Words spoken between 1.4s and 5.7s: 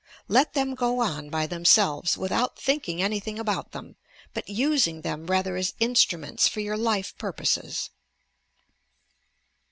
themselves without thinking anj thing about them, but using them rather